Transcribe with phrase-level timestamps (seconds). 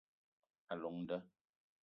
[0.75, 1.17] A llong nda